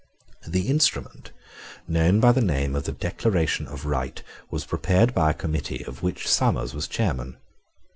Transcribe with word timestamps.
This 0.47 0.65
instrument, 0.65 1.29
known 1.87 2.19
by 2.19 2.31
the 2.31 2.41
name 2.41 2.75
of 2.75 2.85
the 2.85 2.91
Declaration 2.91 3.67
of 3.67 3.85
Right, 3.85 4.23
was 4.49 4.65
prepared 4.65 5.13
by 5.13 5.29
a 5.29 5.33
committee, 5.35 5.85
of 5.85 6.01
which 6.01 6.27
Somers 6.27 6.73
was 6.73 6.87
chairman. 6.87 7.37